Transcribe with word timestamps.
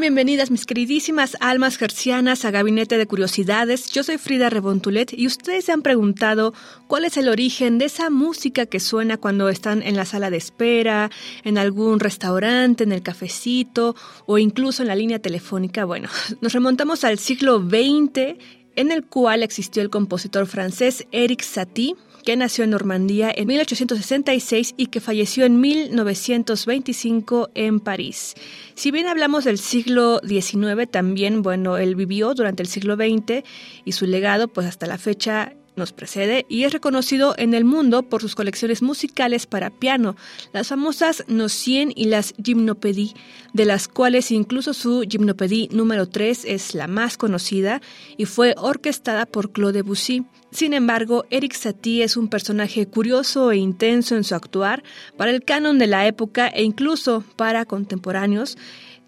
Bienvenidas 0.00 0.50
mis 0.50 0.66
queridísimas 0.66 1.36
almas 1.40 1.78
gercianas 1.78 2.44
a 2.44 2.50
Gabinete 2.50 2.98
de 2.98 3.06
Curiosidades. 3.06 3.90
Yo 3.90 4.02
soy 4.02 4.18
Frida 4.18 4.50
Rebontulet 4.50 5.12
y 5.16 5.26
ustedes 5.26 5.64
se 5.64 5.72
han 5.72 5.82
preguntado 5.82 6.52
cuál 6.88 7.04
es 7.04 7.16
el 7.16 7.28
origen 7.28 7.78
de 7.78 7.86
esa 7.86 8.10
música 8.10 8.66
que 8.66 8.80
suena 8.80 9.16
cuando 9.16 9.48
están 9.48 9.82
en 9.82 9.96
la 9.96 10.04
sala 10.04 10.30
de 10.30 10.36
espera, 10.36 11.10
en 11.44 11.58
algún 11.58 12.00
restaurante, 12.00 12.84
en 12.84 12.92
el 12.92 13.02
cafecito 13.02 13.94
o 14.26 14.36
incluso 14.36 14.82
en 14.82 14.88
la 14.88 14.96
línea 14.96 15.20
telefónica. 15.20 15.84
Bueno, 15.84 16.08
nos 16.40 16.52
remontamos 16.52 17.04
al 17.04 17.18
siglo 17.18 17.60
XX 17.60 18.36
en 18.76 18.90
el 18.90 19.04
cual 19.04 19.42
existió 19.42 19.80
el 19.80 19.90
compositor 19.90 20.46
francés 20.46 21.06
Eric 21.12 21.42
Satie, 21.42 21.94
que 22.24 22.36
nació 22.36 22.64
en 22.64 22.70
Normandía 22.70 23.32
en 23.34 23.46
1866 23.46 24.74
y 24.76 24.86
que 24.86 25.00
falleció 25.00 25.44
en 25.44 25.60
1925 25.60 27.50
en 27.54 27.80
París. 27.80 28.34
Si 28.74 28.90
bien 28.90 29.06
hablamos 29.06 29.44
del 29.44 29.58
siglo 29.58 30.20
XIX, 30.26 30.90
también, 30.90 31.42
bueno, 31.42 31.76
él 31.76 31.94
vivió 31.94 32.34
durante 32.34 32.62
el 32.62 32.68
siglo 32.68 32.96
XX 32.96 33.44
y 33.84 33.92
su 33.92 34.06
legado, 34.06 34.48
pues 34.48 34.66
hasta 34.66 34.86
la 34.86 34.98
fecha 34.98 35.54
nos 35.76 35.92
precede 35.92 36.46
y 36.48 36.64
es 36.64 36.72
reconocido 36.72 37.34
en 37.36 37.54
el 37.54 37.64
mundo 37.64 38.02
por 38.02 38.20
sus 38.20 38.34
colecciones 38.34 38.82
musicales 38.82 39.46
para 39.46 39.70
piano, 39.70 40.16
las 40.52 40.68
famosas 40.68 41.24
Nocien 41.28 41.92
y 41.94 42.06
las 42.06 42.34
Gymnopédies, 42.42 43.14
de 43.52 43.64
las 43.64 43.88
cuales 43.88 44.30
incluso 44.30 44.74
su 44.74 45.04
Gymnopédie 45.08 45.68
número 45.70 46.08
3 46.08 46.44
es 46.44 46.74
la 46.74 46.86
más 46.86 47.16
conocida 47.16 47.80
y 48.16 48.26
fue 48.26 48.54
orquestada 48.56 49.26
por 49.26 49.52
Claude 49.52 49.82
Debussy. 49.82 50.24
Sin 50.50 50.72
embargo, 50.72 51.24
Eric 51.30 51.54
Satie 51.54 52.04
es 52.04 52.16
un 52.16 52.28
personaje 52.28 52.86
curioso 52.86 53.50
e 53.50 53.56
intenso 53.56 54.14
en 54.14 54.22
su 54.22 54.34
actuar 54.34 54.84
para 55.16 55.32
el 55.32 55.44
canon 55.44 55.78
de 55.78 55.88
la 55.88 56.06
época 56.06 56.46
e 56.48 56.62
incluso 56.62 57.24
para 57.36 57.64
contemporáneos 57.64 58.56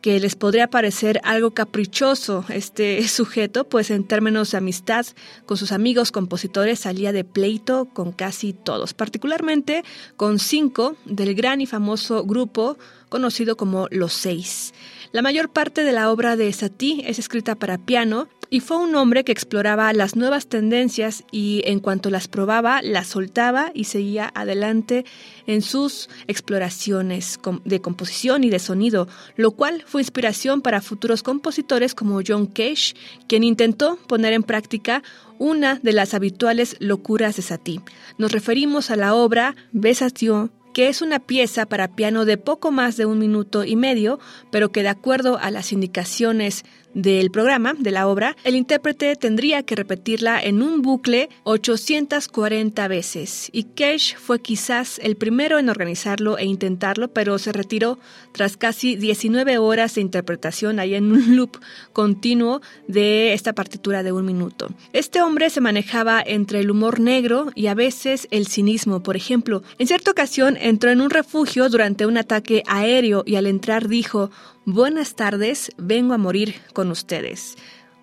que 0.07 0.21
les 0.21 0.37
podría 0.37 0.71
parecer 0.71 1.21
algo 1.25 1.51
caprichoso 1.51 2.45
este 2.49 3.09
sujeto, 3.09 3.65
pues 3.65 3.91
en 3.91 4.05
términos 4.05 4.53
de 4.53 4.59
amistad 4.59 5.05
con 5.47 5.57
sus 5.57 5.73
amigos 5.73 6.13
compositores 6.13 6.79
salía 6.79 7.11
de 7.11 7.25
pleito 7.25 7.87
con 7.87 8.13
casi 8.13 8.53
todos, 8.53 8.95
particularmente 8.95 9.83
con 10.17 10.39
cinco 10.39 10.95
del 11.07 11.35
gran 11.35 11.61
y 11.61 11.67
famoso 11.67 12.23
grupo 12.23 12.79
conocido 13.09 13.57
como 13.57 13.89
Los 13.91 14.13
Seis. 14.13 14.75
La 15.11 15.23
mayor 15.23 15.49
parte 15.49 15.83
de 15.83 15.91
la 15.91 16.13
obra 16.13 16.37
de 16.37 16.53
Satie 16.53 17.11
es 17.11 17.19
escrita 17.19 17.57
para 17.57 17.79
piano 17.79 18.29
y 18.51 18.61
fue 18.61 18.77
un 18.77 18.95
hombre 18.95 19.25
que 19.25 19.33
exploraba 19.33 19.93
las 19.93 20.17
nuevas 20.17 20.47
tendencias 20.47 21.25
y 21.31 21.63
en 21.65 21.81
cuanto 21.81 22.11
las 22.11 22.29
probaba, 22.29 22.83
las 22.83 23.09
soltaba 23.09 23.71
y 23.75 23.85
seguía 23.85 24.31
adelante 24.35 25.05
en 25.47 25.63
sus 25.63 26.09
exploraciones 26.27 27.39
de 27.65 27.81
composición 27.81 28.45
y 28.45 28.51
de 28.51 28.59
sonido, 28.59 29.09
lo 29.37 29.53
cual 29.53 29.83
fue 29.87 30.03
inspiración 30.03 30.63
para 30.63 30.81
futuros 30.81 31.23
compositores 31.23 31.95
como 31.95 32.21
John 32.27 32.47
Cage, 32.47 32.95
quien 33.29 33.45
intentó 33.45 33.97
poner 34.07 34.33
en 34.33 34.43
práctica 34.43 35.03
una 35.39 35.77
de 35.83 35.93
las 35.93 36.15
habituales 36.15 36.77
locuras 36.81 37.37
de 37.37 37.43
Satie. 37.43 37.81
Nos 38.19 38.33
referimos 38.33 38.91
a 38.91 38.97
la 38.97 39.15
obra 39.15 39.55
Besation 39.73 40.51
que 40.77 40.91
es 40.91 41.01
una 41.01 41.21
pieza 41.21 41.65
para 41.65 41.97
piano 41.97 42.27
de 42.27 42.37
poco 42.37 42.71
más 42.71 42.99
de 42.99 43.07
un 43.07 43.19
minuto 43.19 43.65
y 43.65 43.77
medio, 43.77 44.21
pero 44.51 44.73
que 44.73 44.83
de 44.83 44.91
acuerdo 44.91 45.39
a 45.39 45.51
las 45.51 45.73
indicaciones 45.73 46.67
del 46.97 47.31
programa, 47.31 47.75
de 47.79 47.91
la 47.91 48.09
obra, 48.09 48.37
el 48.43 48.57
intérprete 48.57 49.17
tendría 49.17 49.63
que 49.63 49.77
repetirla 49.77 50.41
en 50.43 50.63
un 50.63 50.81
bucle 50.81 51.29
840 51.45 52.89
veces. 52.89 53.51
Y 53.53 53.65
Cage 53.65 54.17
fue 54.17 54.41
quizás 54.41 54.99
el 55.03 55.17
primero 55.17 55.59
en 55.59 55.69
organizarlo 55.69 56.39
e 56.39 56.47
intentarlo, 56.47 57.09
pero 57.09 57.39
se 57.39 57.53
retiró 57.53 57.99
tras 58.33 58.57
casi 58.57 58.97
19 58.97 59.59
horas 59.59 59.95
de 59.95 60.01
interpretación 60.01 60.81
ahí 60.81 60.95
en 60.95 61.13
un 61.13 61.37
loop 61.37 61.59
continuo 61.93 62.63
de 62.89 63.35
esta 63.35 63.53
partitura 63.53 64.03
de 64.03 64.13
un 64.13 64.25
minuto. 64.25 64.71
Este 64.95 65.21
hombre 65.21 65.51
se 65.51 65.61
manejaba 65.61 66.23
entre 66.27 66.61
el 66.61 66.71
humor 66.71 66.99
negro 66.99 67.51
y 67.55 67.67
a 67.67 67.75
veces 67.75 68.27
el 68.31 68.47
cinismo. 68.47 69.03
Por 69.03 69.17
ejemplo, 69.17 69.63
en 69.79 69.87
cierta 69.87 70.11
ocasión 70.11 70.57
entró 70.59 70.91
en 70.91 71.03
un 71.03 71.11
refugio 71.11 71.69
durante 71.69 72.07
un 72.07 72.17
ataque 72.17 72.63
aéreo 72.67 73.23
y 73.27 73.37
al 73.37 73.47
entrar 73.47 73.87
dijo, 73.87 74.31
Buenas 74.69 75.15
tardes, 75.15 75.71
vengo 75.79 76.13
a 76.13 76.19
morir 76.19 76.57
con 76.73 76.91
ustedes. 76.91 77.55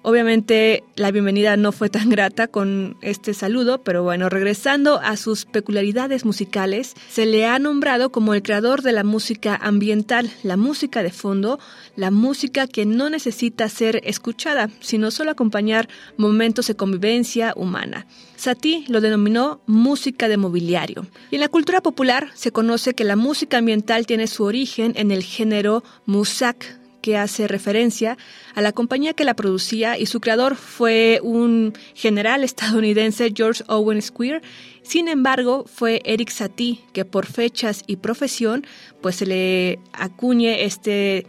Obviamente 0.06 0.84
la 0.98 1.12
bienvenida 1.12 1.56
no 1.56 1.72
fue 1.72 1.90
tan 1.90 2.10
grata 2.10 2.50
con 2.50 2.98
este 3.02 3.34
saludo, 3.34 3.84
pero 3.84 4.04
bueno, 4.04 4.28
regresando 4.28 5.00
a 5.00 5.16
sus 5.16 5.46
peculiaridades 5.46 6.26
musicales, 6.26 6.94
se 7.10 7.26
le 7.26 7.46
ha 7.46 7.58
nombrado 7.58 8.12
como 8.12 8.34
el 8.34 8.44
creador 8.44 8.82
de 8.82 8.92
la 8.92 9.06
música 9.06 9.56
ambiental, 9.56 10.30
la 10.44 10.58
música 10.58 11.04
de 11.04 11.12
fondo, 11.12 11.58
la 11.96 12.12
música 12.12 12.68
que 12.68 12.86
no 12.86 13.10
necesita 13.10 13.70
ser 13.70 14.02
escuchada, 14.04 14.70
sino 14.82 15.10
solo 15.10 15.32
acompañar 15.32 15.88
momentos 16.18 16.68
de 16.68 16.76
convivencia 16.76 17.54
humana. 17.56 18.06
Satie 18.36 18.84
lo 18.90 19.00
denominó 19.00 19.62
música 19.68 20.28
de 20.28 20.36
mobiliario. 20.36 21.08
Y 21.32 21.36
en 21.36 21.42
la 21.42 21.48
cultura 21.48 21.80
popular 21.80 22.30
se 22.34 22.52
conoce 22.52 22.94
que 22.94 23.06
la 23.06 23.16
música 23.16 23.60
ambiental 23.60 24.06
tiene 24.06 24.28
su 24.28 24.44
origen 24.44 24.92
en 24.98 25.12
el 25.12 25.24
género 25.24 25.82
musak, 26.06 26.83
que 27.04 27.18
hace 27.18 27.50
referencia 27.50 28.18
a 28.56 28.62
la 28.62 28.72
compañía 28.72 29.14
que 29.14 29.26
la 29.26 29.36
producía 29.36 30.00
y 30.00 30.06
su 30.06 30.22
creador 30.22 30.56
fue 30.56 31.20
un 31.22 31.74
general 31.94 32.44
estadounidense, 32.46 33.34
George 33.36 33.64
Owen 33.68 34.02
Square. 34.02 34.42
Sin 34.84 35.10
embargo, 35.10 35.66
fue 35.68 36.02
Eric 36.06 36.30
Satie 36.30 36.80
que 36.94 37.04
por 37.04 37.26
fechas 37.26 37.84
y 37.86 37.98
profesión, 37.98 38.66
pues 39.02 39.18
se 39.18 39.26
le 39.26 39.80
acuñe 39.92 40.64
este 40.64 41.28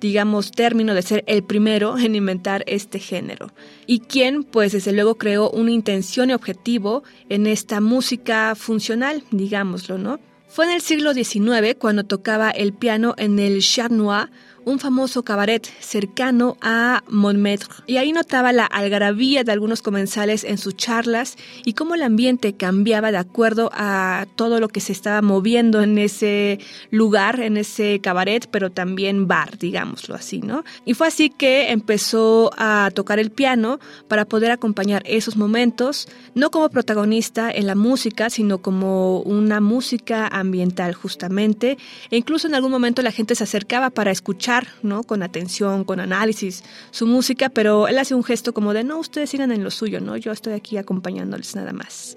digamos, 0.00 0.50
término 0.50 0.92
de 0.92 1.00
ser 1.00 1.24
el 1.26 1.42
primero 1.44 1.96
en 1.96 2.14
inventar 2.14 2.62
este 2.66 2.98
género. 2.98 3.52
Y 3.86 4.00
quien, 4.00 4.44
pues, 4.44 4.72
desde 4.72 4.92
luego 4.92 5.14
creó 5.14 5.48
una 5.48 5.70
intención 5.70 6.28
y 6.28 6.34
objetivo 6.34 7.04
en 7.30 7.46
esta 7.46 7.80
música 7.80 8.54
funcional, 8.54 9.22
digámoslo, 9.30 9.96
¿no? 9.96 10.20
Fue 10.54 10.66
en 10.66 10.72
el 10.72 10.82
siglo 10.82 11.14
XIX 11.14 11.74
cuando 11.78 12.04
tocaba 12.04 12.50
el 12.50 12.74
piano 12.74 13.14
en 13.16 13.38
el 13.38 13.60
Chat 13.60 13.90
Noir, 13.90 14.28
un 14.64 14.78
famoso 14.78 15.22
cabaret 15.22 15.66
cercano 15.80 16.56
a 16.60 17.02
Montmartre. 17.08 17.68
Y 17.86 17.96
ahí 17.96 18.12
notaba 18.12 18.52
la 18.52 18.66
algarabía 18.66 19.44
de 19.44 19.52
algunos 19.52 19.82
comensales 19.82 20.44
en 20.44 20.58
sus 20.58 20.76
charlas 20.76 21.36
y 21.64 21.74
cómo 21.74 21.94
el 21.94 22.02
ambiente 22.02 22.54
cambiaba 22.54 23.10
de 23.10 23.18
acuerdo 23.18 23.70
a 23.72 24.26
todo 24.36 24.60
lo 24.60 24.68
que 24.68 24.80
se 24.80 24.92
estaba 24.92 25.22
moviendo 25.22 25.82
en 25.82 25.98
ese 25.98 26.58
lugar, 26.90 27.40
en 27.40 27.56
ese 27.56 28.00
cabaret, 28.00 28.48
pero 28.50 28.70
también 28.70 29.28
bar, 29.28 29.58
digámoslo 29.58 30.14
así, 30.14 30.40
¿no? 30.40 30.64
Y 30.84 30.94
fue 30.94 31.08
así 31.08 31.30
que 31.30 31.70
empezó 31.70 32.50
a 32.56 32.90
tocar 32.94 33.18
el 33.18 33.30
piano 33.30 33.80
para 34.08 34.24
poder 34.24 34.50
acompañar 34.50 35.02
esos 35.06 35.36
momentos, 35.36 36.08
no 36.34 36.50
como 36.50 36.68
protagonista 36.68 37.50
en 37.50 37.66
la 37.66 37.74
música, 37.74 38.30
sino 38.30 38.58
como 38.58 39.20
una 39.20 39.60
música 39.60 40.26
ambiental 40.28 40.94
justamente. 40.94 41.76
E 42.10 42.16
incluso 42.16 42.46
en 42.46 42.54
algún 42.54 42.70
momento 42.70 43.02
la 43.02 43.12
gente 43.12 43.34
se 43.34 43.44
acercaba 43.44 43.90
para 43.90 44.10
escuchar 44.10 44.53
¿no? 44.82 45.02
Con 45.02 45.22
atención, 45.22 45.84
con 45.84 46.00
análisis, 46.00 46.62
su 46.90 47.06
música, 47.06 47.48
pero 47.48 47.88
él 47.88 47.98
hace 47.98 48.14
un 48.14 48.24
gesto 48.24 48.52
como 48.54 48.72
de, 48.72 48.84
no, 48.84 48.98
ustedes 48.98 49.30
sigan 49.30 49.52
en 49.52 49.64
lo 49.64 49.70
suyo, 49.70 50.00
¿no? 50.00 50.16
Yo 50.16 50.32
estoy 50.32 50.52
aquí 50.52 50.76
acompañándoles 50.76 51.56
nada 51.56 51.72
más. 51.72 52.16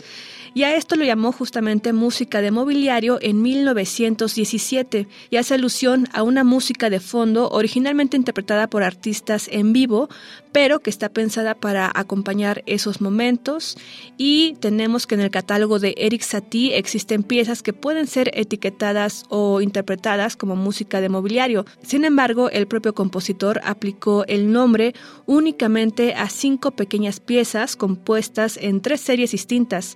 Y 0.58 0.64
a 0.64 0.76
esto 0.76 0.96
lo 0.96 1.06
llamó 1.06 1.32
justamente 1.32 1.94
música 1.94 2.42
de 2.42 2.50
mobiliario 2.50 3.20
en 3.22 3.44
1917 3.44 5.08
y 5.30 5.36
hace 5.36 5.54
alusión 5.54 6.08
a 6.14 6.24
una 6.24 6.44
música 6.44 6.90
de 6.90 7.00
fondo 7.00 7.48
originalmente 7.52 8.18
interpretada 8.18 8.66
por 8.68 8.82
artistas 8.82 9.48
en 9.52 9.72
vivo, 9.72 10.10
pero 10.52 10.80
que 10.80 10.90
está 10.90 11.10
pensada 11.10 11.54
para 11.54 11.92
acompañar 11.94 12.64
esos 12.66 13.02
momentos 13.02 13.78
y 14.18 14.56
tenemos 14.60 15.06
que 15.06 15.14
en 15.14 15.22
el 15.22 15.30
catálogo 15.30 15.78
de 15.78 15.94
Eric 15.96 16.24
Satie 16.24 16.76
existen 16.76 17.22
piezas 17.22 17.62
que 17.62 17.74
pueden 17.74 18.08
ser 18.08 18.32
etiquetadas 18.34 19.26
o 19.30 19.62
interpretadas 19.62 20.36
como 20.36 20.56
música 20.56 21.02
de 21.02 21.10
mobiliario. 21.10 21.68
Sin 21.84 22.04
embargo, 22.04 22.50
el 22.50 22.66
propio 22.66 22.96
compositor 22.96 23.62
aplicó 23.64 24.26
el 24.26 24.52
nombre 24.52 24.96
únicamente 25.28 26.16
a 26.16 26.28
cinco 26.30 26.72
pequeñas 26.72 27.20
piezas 27.20 27.76
compuestas 27.76 28.58
en 28.60 28.82
tres 28.82 29.02
series 29.02 29.30
distintas 29.34 29.96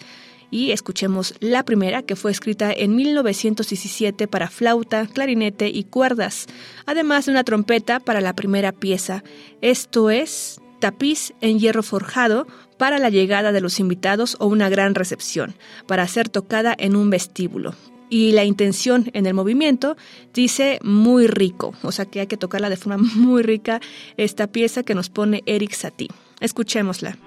y 0.51 0.71
escuchemos 0.71 1.33
la 1.39 1.63
primera 1.63 2.03
que 2.03 2.15
fue 2.15 2.29
escrita 2.29 2.71
en 2.71 2.95
1917 2.95 4.27
para 4.27 4.49
flauta, 4.49 5.07
clarinete 5.07 5.69
y 5.69 5.85
cuerdas, 5.85 6.45
además 6.85 7.25
de 7.25 7.31
una 7.31 7.45
trompeta 7.45 7.99
para 7.99 8.21
la 8.21 8.35
primera 8.35 8.73
pieza. 8.73 9.23
Esto 9.61 10.11
es 10.11 10.59
tapiz 10.79 11.33
en 11.39 11.57
hierro 11.57 11.81
forjado 11.81 12.45
para 12.77 12.99
la 12.99 13.09
llegada 13.09 13.51
de 13.53 13.61
los 13.61 13.79
invitados 13.79 14.35
o 14.39 14.47
una 14.47 14.67
gran 14.67 14.93
recepción, 14.93 15.55
para 15.87 16.07
ser 16.07 16.27
tocada 16.27 16.75
en 16.77 16.95
un 16.95 17.09
vestíbulo. 17.09 17.73
Y 18.09 18.33
la 18.33 18.43
intención 18.43 19.09
en 19.13 19.25
el 19.25 19.33
movimiento 19.33 19.95
dice 20.33 20.79
muy 20.83 21.27
rico, 21.27 21.73
o 21.81 21.93
sea 21.93 22.05
que 22.05 22.19
hay 22.19 22.27
que 22.27 22.35
tocarla 22.35 22.69
de 22.69 22.75
forma 22.75 22.97
muy 23.15 23.41
rica 23.41 23.79
esta 24.17 24.47
pieza 24.47 24.83
que 24.83 24.95
nos 24.95 25.09
pone 25.09 25.43
Eric 25.45 25.71
Satie. 25.71 26.09
Escuchémosla. 26.41 27.17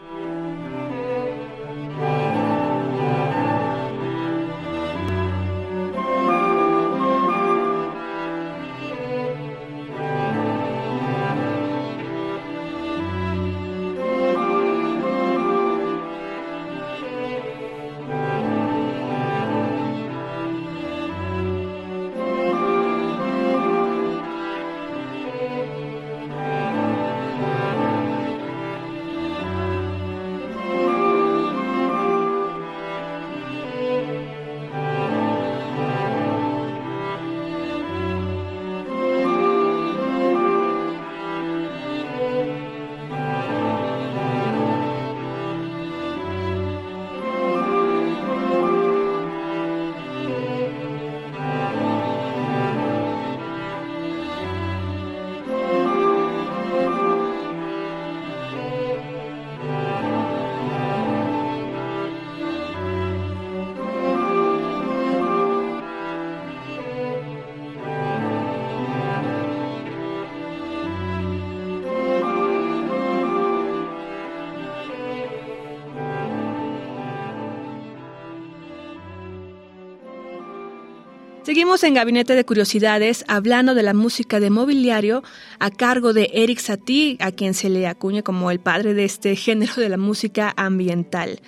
Seguimos 81.45 81.85
en 81.85 81.93
Gabinete 81.93 82.35
de 82.35 82.47
Curiosidades 82.47 83.23
hablando 83.29 83.75
de 83.75 83.83
la 83.83 83.93
música 83.93 84.41
de 84.41 84.49
mobiliario 84.49 85.23
a 85.59 85.71
cargo 85.71 86.15
de 86.15 86.31
Eric 86.33 86.59
Satie, 86.59 87.19
a 87.21 87.33
quien 87.33 87.53
se 87.53 87.69
le 87.69 87.87
acuña 87.87 88.23
como 88.23 88.51
el 88.51 88.61
padre 88.61 88.95
de 88.95 89.05
este 89.05 89.37
género 89.37 89.75
de 89.77 89.91
la 89.91 89.99
música 89.99 90.55
ambiental. 90.57 91.41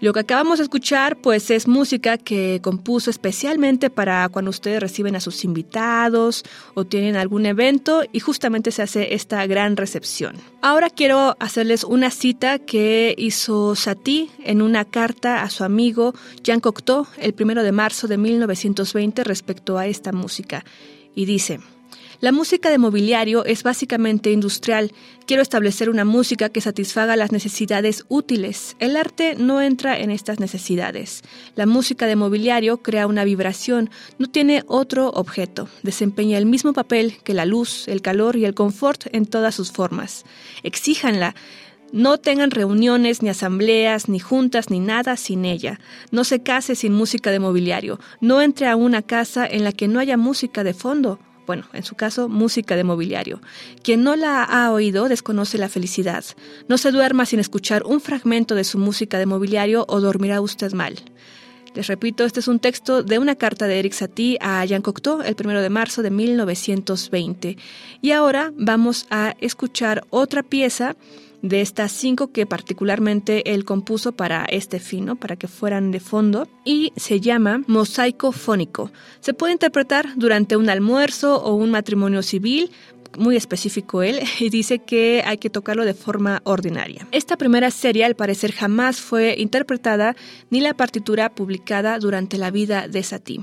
Lo 0.00 0.14
que 0.14 0.20
acabamos 0.20 0.58
de 0.58 0.62
escuchar, 0.62 1.18
pues 1.18 1.50
es 1.50 1.68
música 1.68 2.16
que 2.16 2.60
compuso 2.62 3.10
especialmente 3.10 3.90
para 3.90 4.30
cuando 4.30 4.50
ustedes 4.50 4.80
reciben 4.80 5.14
a 5.14 5.20
sus 5.20 5.44
invitados 5.44 6.42
o 6.72 6.86
tienen 6.86 7.16
algún 7.16 7.44
evento 7.44 8.02
y 8.10 8.20
justamente 8.20 8.70
se 8.70 8.80
hace 8.80 9.12
esta 9.14 9.46
gran 9.46 9.76
recepción. 9.76 10.36
Ahora 10.62 10.88
quiero 10.88 11.36
hacerles 11.38 11.84
una 11.84 12.10
cita 12.10 12.58
que 12.58 13.14
hizo 13.18 13.76
Satie 13.76 14.30
en 14.42 14.62
una 14.62 14.86
carta 14.86 15.42
a 15.42 15.50
su 15.50 15.64
amigo 15.64 16.14
Jean 16.42 16.60
Cocteau 16.60 17.06
el 17.18 17.34
primero 17.34 17.62
de 17.62 17.72
marzo 17.72 18.08
de 18.08 18.16
1920 18.16 19.22
respecto 19.22 19.76
a 19.76 19.86
esta 19.86 20.12
música. 20.12 20.64
Y 21.14 21.26
dice, 21.26 21.60
la 22.20 22.32
música 22.32 22.68
de 22.68 22.76
mobiliario 22.76 23.46
es 23.46 23.62
básicamente 23.62 24.30
industrial. 24.30 24.92
Quiero 25.26 25.42
establecer 25.42 25.88
una 25.88 26.04
música 26.04 26.50
que 26.50 26.60
satisfaga 26.60 27.16
las 27.16 27.32
necesidades 27.32 28.04
útiles. 28.08 28.76
El 28.78 28.96
arte 28.96 29.36
no 29.38 29.62
entra 29.62 29.98
en 29.98 30.10
estas 30.10 30.38
necesidades. 30.38 31.22
La 31.54 31.64
música 31.64 32.06
de 32.06 32.16
mobiliario 32.16 32.82
crea 32.82 33.06
una 33.06 33.24
vibración, 33.24 33.88
no 34.18 34.26
tiene 34.26 34.64
otro 34.66 35.08
objeto. 35.08 35.70
Desempeña 35.82 36.36
el 36.36 36.44
mismo 36.44 36.74
papel 36.74 37.16
que 37.24 37.32
la 37.32 37.46
luz, 37.46 37.88
el 37.88 38.02
calor 38.02 38.36
y 38.36 38.44
el 38.44 38.52
confort 38.52 39.06
en 39.12 39.24
todas 39.24 39.54
sus 39.54 39.72
formas. 39.72 40.26
Exíjanla. 40.62 41.34
No 41.90 42.18
tengan 42.18 42.50
reuniones, 42.50 43.22
ni 43.22 43.30
asambleas, 43.30 44.10
ni 44.10 44.18
juntas, 44.18 44.68
ni 44.68 44.78
nada 44.78 45.16
sin 45.16 45.46
ella. 45.46 45.80
No 46.10 46.24
se 46.24 46.42
case 46.42 46.74
sin 46.74 46.92
música 46.92 47.30
de 47.30 47.40
mobiliario. 47.40 47.98
No 48.20 48.42
entre 48.42 48.68
a 48.68 48.76
una 48.76 49.00
casa 49.00 49.46
en 49.46 49.64
la 49.64 49.72
que 49.72 49.88
no 49.88 49.98
haya 50.00 50.18
música 50.18 50.62
de 50.64 50.74
fondo 50.74 51.18
bueno, 51.46 51.64
en 51.72 51.82
su 51.82 51.94
caso, 51.94 52.28
música 52.28 52.76
de 52.76 52.84
mobiliario. 52.84 53.40
Quien 53.82 54.02
no 54.02 54.16
la 54.16 54.44
ha 54.44 54.70
oído 54.72 55.08
desconoce 55.08 55.58
la 55.58 55.68
felicidad. 55.68 56.24
No 56.68 56.78
se 56.78 56.92
duerma 56.92 57.26
sin 57.26 57.40
escuchar 57.40 57.82
un 57.84 58.00
fragmento 58.00 58.54
de 58.54 58.64
su 58.64 58.78
música 58.78 59.18
de 59.18 59.26
mobiliario 59.26 59.84
o 59.88 60.00
dormirá 60.00 60.40
usted 60.40 60.72
mal. 60.72 60.96
Les 61.74 61.86
repito, 61.86 62.24
este 62.24 62.40
es 62.40 62.48
un 62.48 62.58
texto 62.58 63.04
de 63.04 63.20
una 63.20 63.36
carta 63.36 63.68
de 63.68 63.78
Eric 63.78 63.92
Satie 63.92 64.38
a 64.40 64.64
Jean 64.64 64.82
Cocteau 64.82 65.22
el 65.22 65.36
1 65.38 65.60
de 65.60 65.70
marzo 65.70 66.02
de 66.02 66.10
1920. 66.10 67.56
Y 68.02 68.10
ahora 68.10 68.52
vamos 68.56 69.06
a 69.10 69.36
escuchar 69.40 70.04
otra 70.10 70.42
pieza 70.42 70.96
de 71.42 71.60
estas 71.60 71.92
cinco 71.92 72.32
que 72.32 72.46
particularmente 72.46 73.52
él 73.52 73.64
compuso 73.64 74.12
para 74.12 74.44
este 74.44 74.80
fin, 74.80 75.16
para 75.16 75.36
que 75.36 75.48
fueran 75.48 75.90
de 75.90 76.00
fondo, 76.00 76.48
y 76.64 76.92
se 76.96 77.20
llama 77.20 77.62
Mosaico 77.66 78.32
Fónico. 78.32 78.90
Se 79.20 79.34
puede 79.34 79.52
interpretar 79.52 80.10
durante 80.16 80.56
un 80.56 80.68
almuerzo 80.68 81.42
o 81.42 81.54
un 81.54 81.70
matrimonio 81.70 82.22
civil, 82.22 82.70
muy 83.18 83.36
específico 83.36 84.02
él, 84.02 84.20
y 84.38 84.50
dice 84.50 84.78
que 84.80 85.22
hay 85.26 85.38
que 85.38 85.50
tocarlo 85.50 85.84
de 85.84 85.94
forma 85.94 86.42
ordinaria. 86.44 87.06
Esta 87.10 87.36
primera 87.36 87.70
serie 87.70 88.04
al 88.04 88.14
parecer 88.14 88.52
jamás 88.52 89.00
fue 89.00 89.34
interpretada 89.38 90.16
ni 90.50 90.60
la 90.60 90.74
partitura 90.74 91.34
publicada 91.34 91.98
durante 91.98 92.38
la 92.38 92.50
vida 92.50 92.88
de 92.88 93.02
Satie. 93.02 93.40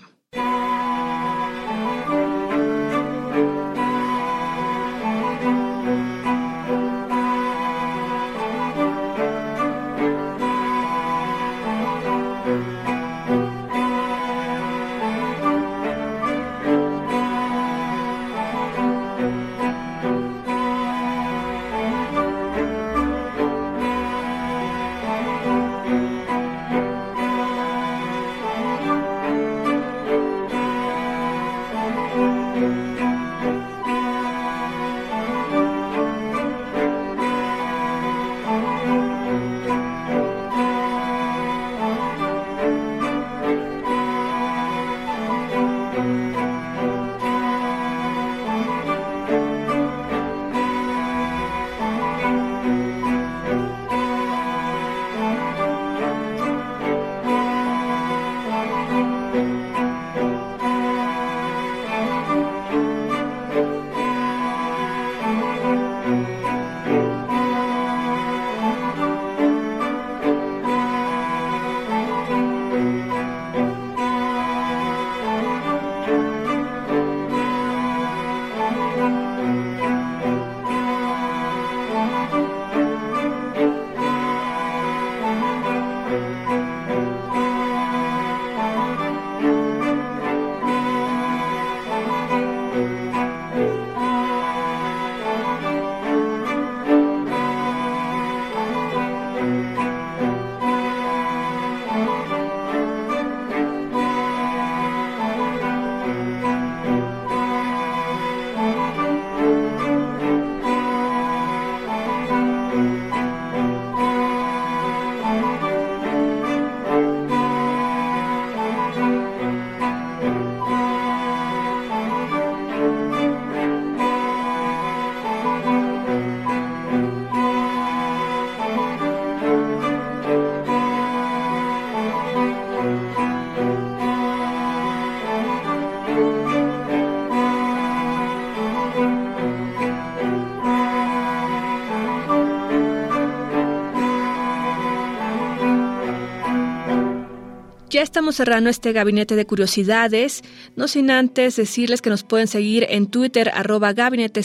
Ya 147.97 148.03
estamos 148.03 148.35
cerrando 148.35 148.69
este 148.69 148.93
gabinete 148.93 149.35
de 149.35 149.47
curiosidades, 149.47 150.43
no 150.75 150.87
sin 150.87 151.09
antes 151.09 151.55
decirles 151.55 152.03
que 152.03 152.11
nos 152.11 152.21
pueden 152.21 152.45
seguir 152.45 152.85
en 152.91 153.07
Twitter 153.07 153.49
arroba 153.55 153.93
gabinete 153.93 154.43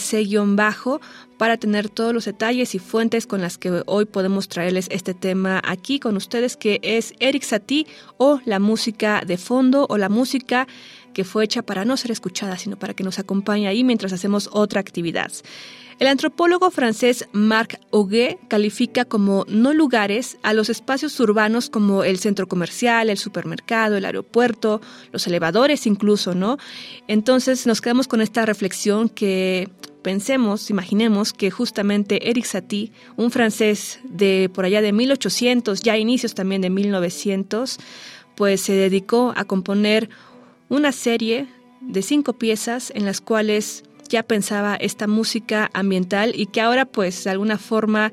bajo 0.57 1.03
para 1.43 1.57
tener 1.57 1.89
todos 1.89 2.15
los 2.15 2.27
detalles 2.27 2.73
y 2.77 2.79
fuentes 2.79 3.27
con 3.27 3.41
las 3.41 3.59
que 3.59 3.83
hoy 3.87 4.05
podemos 4.05 4.47
traerles 4.47 4.87
este 4.93 5.13
tema 5.13 5.61
aquí 5.65 5.99
con 5.99 6.17
ustedes, 6.17 6.57
que 6.57 6.79
es 6.85 7.15
Eric 7.19 7.43
Satie 7.43 7.89
o 8.17 8.39
la 8.45 8.61
música 8.61 9.25
de 9.27 9.37
fondo 9.39 9.89
o 9.91 9.99
la 9.99 10.09
música 10.09 10.69
que 11.13 11.25
fue 11.25 11.43
hecha 11.43 11.63
para 11.63 11.85
no 11.85 11.97
ser 11.97 12.13
escuchada, 12.13 12.57
sino 12.59 12.79
para 12.79 12.95
que 12.95 13.03
nos 13.03 13.19
acompañe 13.19 13.67
ahí 13.67 13.83
mientras 13.83 14.13
hacemos 14.13 14.51
otra 14.53 14.81
actividad. 14.81 15.33
El 15.99 16.07
antropólogo 16.07 16.71
francés 16.71 17.29
Marc 17.33 17.81
Auguet 17.93 18.39
califica 18.47 19.05
como 19.05 19.45
no 19.49 19.75
lugares 19.75 20.39
a 20.45 20.53
los 20.53 20.71
espacios 20.71 21.19
urbanos 21.19 21.71
como 21.71 22.05
el 22.05 22.19
centro 22.19 22.47
comercial, 22.47 23.11
el 23.11 23.19
supermercado, 23.19 23.97
el 23.97 24.05
aeropuerto, 24.05 24.81
los 25.11 25.27
elevadores 25.27 25.89
incluso, 25.89 26.37
¿no? 26.37 26.57
Entonces 27.09 27.67
nos 27.67 27.81
quedamos 27.81 28.07
con 28.07 28.21
esta 28.21 28.47
reflexión 28.47 29.09
que 29.09 29.69
pensemos, 30.03 30.71
imaginemos 30.71 31.33
que 31.33 31.51
justamente 31.51 32.29
Eric 32.29 32.45
Satie, 32.45 32.93
un 33.17 33.31
francés 33.31 34.01
de 34.05 34.51
por 34.53 34.65
allá 34.65 34.83
de 34.83 34.93
1800, 34.93 35.81
ya 35.81 35.97
inicios 35.97 36.35
también 36.35 36.61
de 36.63 36.71
1900, 36.71 37.79
pues 38.35 38.61
se 38.61 38.73
dedicó 38.73 39.33
a 39.37 39.45
componer 39.45 40.11
una 40.69 40.93
serie 40.93 41.47
de 41.81 42.03
cinco 42.03 42.35
piezas 42.35 42.93
en 42.95 43.05
las 43.05 43.21
cuales 43.21 43.85
ya 44.09 44.23
pensaba 44.23 44.77
esta 44.77 45.07
música 45.07 45.71
ambiental 45.73 46.33
y 46.35 46.47
que 46.47 46.61
ahora 46.61 46.85
pues 46.85 47.25
de 47.25 47.31
alguna 47.31 47.59
forma 47.59 48.13